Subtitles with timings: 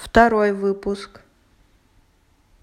[0.00, 1.20] второй выпуск.